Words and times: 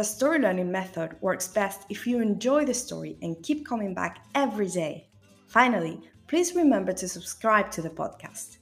the 0.00 0.04
story 0.04 0.38
learning 0.38 0.72
method 0.72 1.14
works 1.20 1.46
best 1.46 1.82
if 1.90 2.06
you 2.06 2.22
enjoy 2.22 2.64
the 2.64 2.72
story 2.72 3.18
and 3.20 3.36
keep 3.42 3.66
coming 3.66 3.92
back 3.92 4.24
every 4.34 4.66
day. 4.66 5.06
Finally, 5.46 6.00
please 6.26 6.54
remember 6.56 6.90
to 6.90 7.06
subscribe 7.06 7.70
to 7.70 7.82
the 7.82 7.90
podcast. 7.90 8.60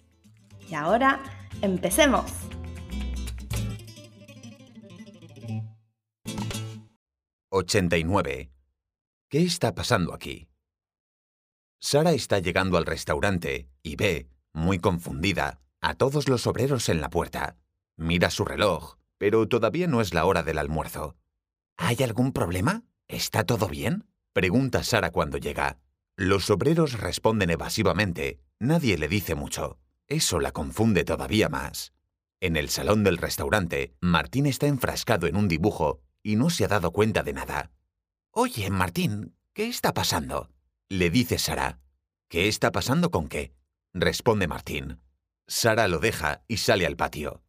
Y 0.69 0.75
ahora, 0.75 1.21
empecemos. 1.63 2.33
«89. 7.53 8.51
¿Qué 9.31 9.43
está 9.45 9.77
pasando 9.77 10.13
aquí?» 10.15 10.49
Sara 11.81 12.15
está 12.15 12.41
llegando 12.41 12.79
al 12.79 12.85
restaurante 12.85 13.69
y 13.85 13.95
ve, 13.95 14.29
muy 14.53 14.81
confundida, 14.81 15.61
a 15.81 15.95
todos 15.95 16.29
los 16.29 16.49
obreros 16.49 16.89
en 16.89 17.01
la 17.01 17.11
puerta. 17.11 17.57
Mira 17.97 18.31
su 18.31 18.45
reloj, 18.45 18.97
pero 19.19 19.47
todavía 19.47 19.87
no 19.87 20.01
es 20.01 20.13
la 20.15 20.25
hora 20.25 20.43
del 20.43 20.59
almuerzo. 20.59 21.15
¿Hay 21.79 22.03
algún 22.03 22.33
problema? 22.33 22.83
¿Está 23.07 23.45
todo 23.45 23.69
bien? 23.69 24.05
Pregunta 24.33 24.83
Sara 24.83 25.11
cuando 25.13 25.39
llega. 25.39 25.79
Los 26.17 26.51
obreros 26.51 27.01
responden 27.01 27.51
evasivamente. 27.51 28.41
Nadie 28.59 28.99
le 28.99 29.09
dice 29.09 29.37
mucho. 29.37 29.79
Eso 30.09 30.41
la 30.41 30.51
confunde 30.51 31.05
todavía 31.05 31.49
más. 31.49 31.93
En 32.41 32.57
el 32.57 32.69
salón 32.69 33.05
del 33.05 33.17
restaurante, 33.17 33.95
Martín 34.01 34.47
está 34.47 34.67
enfrascado 34.67 35.29
en 35.29 35.37
un 35.37 35.47
dibujo 35.47 36.01
y 36.23 36.35
no 36.35 36.51
se 36.51 36.65
ha 36.65 36.69
dado 36.69 36.91
cuenta 36.91 37.23
de 37.23 37.33
nada. 37.33 37.71
Oye, 38.33 38.69
Martín, 38.71 39.37
¿qué 39.55 39.69
está 39.69 39.95
pasando? 39.95 40.51
Le 40.89 41.11
dice 41.11 41.39
Sara. 41.39 41.79
¿Qué 42.29 42.49
está 42.49 42.73
pasando 42.73 43.11
con 43.11 43.29
qué? 43.29 43.55
Responde 43.95 44.49
Martín. 44.49 45.01
Sara 45.47 45.87
lo 45.87 46.01
deja 46.01 46.43
y 46.49 46.57
sale 46.57 46.87
al 46.87 46.97
patio. 46.97 47.43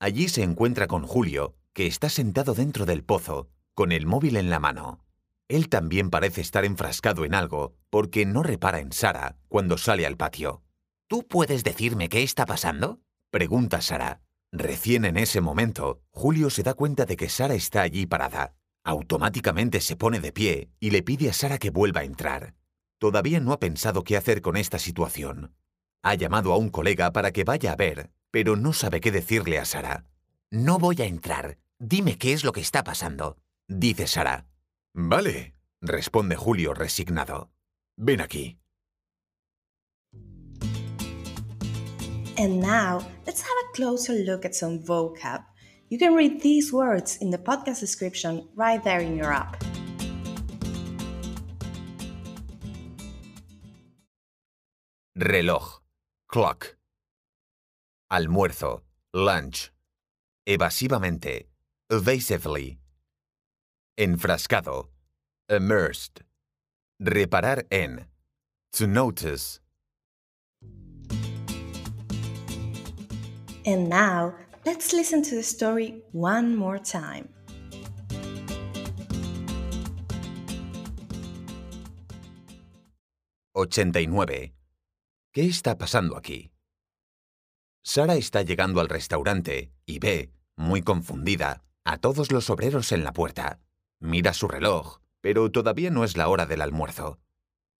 Allí 0.00 0.28
se 0.28 0.42
encuentra 0.42 0.86
con 0.86 1.06
Julio, 1.06 1.54
que 1.74 1.86
está 1.86 2.08
sentado 2.08 2.54
dentro 2.54 2.86
del 2.86 3.04
pozo, 3.04 3.50
con 3.74 3.92
el 3.92 4.06
móvil 4.06 4.36
en 4.36 4.50
la 4.50 4.60
mano. 4.60 5.04
Él 5.48 5.68
también 5.68 6.08
parece 6.10 6.40
estar 6.40 6.64
enfrascado 6.64 7.24
en 7.24 7.34
algo, 7.34 7.74
porque 7.90 8.24
no 8.24 8.42
repara 8.42 8.78
en 8.78 8.92
Sara 8.92 9.36
cuando 9.48 9.76
sale 9.76 10.06
al 10.06 10.16
patio. 10.16 10.62
¿Tú 11.08 11.26
puedes 11.26 11.64
decirme 11.64 12.08
qué 12.08 12.22
está 12.22 12.46
pasando? 12.46 13.00
Pregunta 13.30 13.82
Sara. 13.82 14.22
Recién 14.52 15.04
en 15.04 15.16
ese 15.16 15.40
momento, 15.40 16.00
Julio 16.12 16.48
se 16.48 16.62
da 16.62 16.74
cuenta 16.74 17.04
de 17.04 17.16
que 17.16 17.28
Sara 17.28 17.54
está 17.54 17.82
allí 17.82 18.06
parada. 18.06 18.54
Automáticamente 18.84 19.80
se 19.80 19.96
pone 19.96 20.20
de 20.20 20.32
pie 20.32 20.70
y 20.78 20.90
le 20.90 21.02
pide 21.02 21.28
a 21.28 21.32
Sara 21.32 21.58
que 21.58 21.70
vuelva 21.70 22.02
a 22.02 22.04
entrar. 22.04 22.54
Todavía 22.98 23.40
no 23.40 23.52
ha 23.52 23.58
pensado 23.58 24.04
qué 24.04 24.16
hacer 24.16 24.40
con 24.40 24.56
esta 24.56 24.78
situación. 24.78 25.54
Ha 26.02 26.14
llamado 26.14 26.52
a 26.52 26.56
un 26.56 26.68
colega 26.68 27.12
para 27.12 27.32
que 27.32 27.44
vaya 27.44 27.72
a 27.72 27.76
ver, 27.76 28.12
pero 28.30 28.56
no 28.56 28.72
sabe 28.72 29.00
qué 29.00 29.10
decirle 29.10 29.58
a 29.58 29.64
Sara. 29.64 30.06
No 30.50 30.78
voy 30.78 31.02
a 31.02 31.06
entrar. 31.06 31.58
Dime 31.78 32.16
qué 32.16 32.32
es 32.32 32.44
lo 32.44 32.52
que 32.52 32.60
está 32.60 32.84
pasando, 32.84 33.36
dice 33.68 34.06
Sara. 34.06 34.46
Vale, 34.94 35.54
responde 35.80 36.36
Julio 36.36 36.74
resignado. 36.74 37.50
Ven 37.96 38.20
aquí. 38.20 38.58
And 42.36 42.60
now, 42.60 43.00
let's 43.26 43.42
have 43.42 43.56
a 43.64 43.76
closer 43.76 44.14
look 44.14 44.44
at 44.44 44.54
some 44.54 44.80
vocab. 44.80 45.44
You 45.88 45.98
can 45.98 46.14
read 46.14 46.42
these 46.42 46.72
words 46.72 47.18
in 47.20 47.30
the 47.30 47.38
podcast 47.38 47.80
description 47.80 48.48
right 48.56 48.82
there 48.82 49.00
in 49.00 49.16
your 49.16 49.32
app. 49.32 49.62
Reloj. 55.16 55.80
Clock. 56.26 56.76
Almuerzo. 58.10 58.82
Lunch. 59.14 59.70
Evasivamente. 60.44 61.50
Evasively. 61.88 62.80
Enfrascado. 63.96 64.90
Immersed. 65.48 66.24
Reparar 67.00 67.64
en. 67.70 68.08
To 68.72 68.88
notice. 68.88 69.60
And 73.64 73.88
now, 73.88 74.34
let's 74.66 74.92
listen 74.92 75.22
to 75.22 75.36
the 75.36 75.44
story 75.44 76.02
one 76.10 76.56
more 76.56 76.80
time. 76.80 77.28
«89. 83.54 84.54
¿Qué 85.32 85.46
está 85.46 85.78
pasando 85.78 86.16
aquí?» 86.16 86.50
Sara 87.84 88.16
está 88.16 88.42
llegando 88.42 88.80
al 88.80 88.88
restaurante 88.88 89.70
y 89.86 90.00
ve, 90.00 90.32
muy 90.56 90.82
confundida, 90.82 91.62
a 91.84 91.98
todos 91.98 92.32
los 92.32 92.50
obreros 92.50 92.90
en 92.90 93.04
la 93.04 93.12
puerta. 93.12 93.60
Mira 94.00 94.34
su 94.34 94.48
reloj, 94.48 95.00
pero 95.20 95.50
todavía 95.50 95.90
no 95.90 96.04
es 96.04 96.16
la 96.16 96.28
hora 96.28 96.46
del 96.46 96.60
almuerzo. 96.60 97.18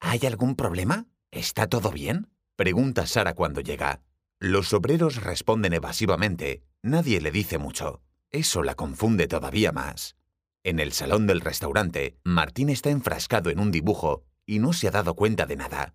¿Hay 0.01 0.21
algún 0.27 0.57
problema? 0.57 1.07
¿Está 1.31 1.67
todo 1.67 1.91
bien? 1.91 2.29
Pregunta 2.57 3.07
Sara 3.07 3.35
cuando 3.35 3.61
llega. 3.61 4.03
Los 4.39 4.73
obreros 4.73 5.23
responden 5.23 5.73
evasivamente. 5.73 6.63
Nadie 6.83 7.21
le 7.21 7.31
dice 7.31 7.59
mucho. 7.59 8.03
Eso 8.31 8.63
la 8.63 8.75
confunde 8.75 9.27
todavía 9.27 9.73
más. 9.73 10.17
En 10.63 10.81
el 10.81 10.93
salón 10.93 11.27
del 11.27 11.41
restaurante, 11.41 12.19
Martín 12.25 12.71
está 12.71 12.91
enfrascado 12.91 13.51
en 13.51 13.61
un 13.61 13.71
dibujo 13.71 14.25
y 14.47 14.59
no 14.59 14.73
se 14.73 14.89
ha 14.89 14.91
dado 14.91 15.15
cuenta 15.15 15.47
de 15.47 15.57
nada. 15.57 15.95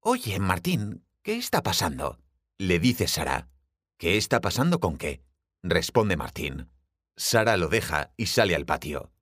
Oye, 0.00 0.38
Martín, 0.38 1.04
¿qué 1.22 1.36
está 1.36 1.62
pasando? 1.62 2.18
Le 2.58 2.78
dice 2.78 3.06
Sara. 3.06 3.48
¿Qué 3.98 4.16
está 4.16 4.40
pasando 4.40 4.80
con 4.80 4.96
qué? 4.96 5.22
Responde 5.62 6.16
Martín. 6.16 6.70
Sara 7.16 7.56
lo 7.56 7.68
deja 7.68 8.12
y 8.16 8.26
sale 8.26 8.54
al 8.54 8.66
patio. 8.66 9.12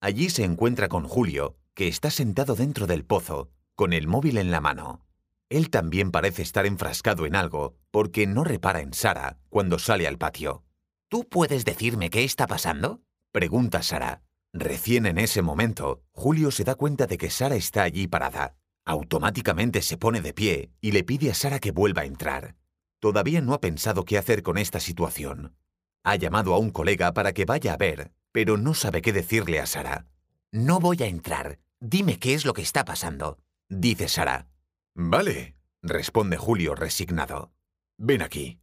Allí 0.00 0.30
se 0.30 0.44
encuentra 0.44 0.88
con 0.88 1.08
Julio, 1.08 1.56
que 1.74 1.88
está 1.88 2.10
sentado 2.10 2.54
dentro 2.54 2.86
del 2.86 3.04
pozo, 3.04 3.50
con 3.74 3.92
el 3.92 4.06
móvil 4.06 4.38
en 4.38 4.52
la 4.52 4.60
mano. 4.60 5.04
Él 5.48 5.70
también 5.70 6.12
parece 6.12 6.42
estar 6.42 6.66
enfrascado 6.66 7.26
en 7.26 7.34
algo, 7.34 7.76
porque 7.90 8.26
no 8.26 8.44
repara 8.44 8.80
en 8.80 8.92
Sara 8.92 9.38
cuando 9.48 9.78
sale 9.78 10.06
al 10.06 10.18
patio. 10.18 10.62
¿Tú 11.08 11.28
puedes 11.28 11.64
decirme 11.64 12.10
qué 12.10 12.22
está 12.22 12.46
pasando? 12.46 13.00
Pregunta 13.32 13.82
Sara. 13.82 14.22
Recién 14.52 15.04
en 15.04 15.18
ese 15.18 15.42
momento, 15.42 16.02
Julio 16.12 16.50
se 16.52 16.64
da 16.64 16.76
cuenta 16.76 17.06
de 17.06 17.18
que 17.18 17.30
Sara 17.30 17.56
está 17.56 17.82
allí 17.82 18.06
parada. 18.06 18.56
Automáticamente 18.84 19.82
se 19.82 19.98
pone 19.98 20.20
de 20.20 20.32
pie 20.32 20.70
y 20.80 20.92
le 20.92 21.02
pide 21.02 21.30
a 21.30 21.34
Sara 21.34 21.58
que 21.58 21.72
vuelva 21.72 22.02
a 22.02 22.06
entrar. 22.06 22.54
Todavía 23.00 23.40
no 23.40 23.52
ha 23.52 23.60
pensado 23.60 24.04
qué 24.04 24.16
hacer 24.16 24.42
con 24.42 24.58
esta 24.58 24.80
situación. 24.80 25.56
Ha 26.04 26.16
llamado 26.16 26.54
a 26.54 26.58
un 26.58 26.70
colega 26.70 27.12
para 27.12 27.32
que 27.32 27.44
vaya 27.44 27.74
a 27.74 27.76
ver, 27.76 28.12
pero 28.38 28.56
no 28.56 28.72
sabe 28.72 29.02
qué 29.02 29.12
decirle 29.12 29.58
a 29.58 29.66
Sara. 29.66 30.06
No 30.52 30.78
voy 30.78 30.98
a 31.02 31.06
entrar. 31.06 31.58
Dime 31.80 32.20
qué 32.20 32.34
es 32.34 32.44
lo 32.44 32.52
que 32.52 32.62
está 32.62 32.84
pasando, 32.84 33.36
dice 33.68 34.06
Sara. 34.06 34.46
Vale, 34.94 35.56
responde 35.82 36.36
Julio 36.36 36.76
resignado. 36.76 37.50
Ven 37.98 38.22
aquí. 38.22 38.60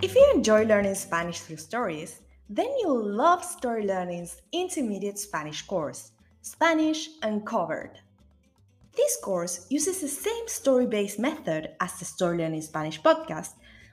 If 0.00 0.14
you 0.14 0.32
enjoy 0.34 0.64
learning 0.64 0.94
Spanish 0.94 1.40
through 1.40 1.58
stories, 1.58 2.22
then 2.48 2.70
you'll 2.80 3.04
love 3.04 3.44
Story 3.44 3.84
Learning's 3.84 4.40
intermediate 4.52 5.18
Spanish 5.18 5.66
course, 5.66 6.12
Spanish 6.40 7.10
Uncovered. 7.22 8.00
This 8.96 9.18
course 9.22 9.66
uses 9.68 10.00
the 10.00 10.08
same 10.08 10.48
story 10.48 10.86
based 10.86 11.18
method 11.18 11.72
as 11.80 11.98
the 11.98 12.06
Story 12.06 12.38
Learning 12.38 12.62
Spanish 12.62 12.98
podcast 13.02 13.50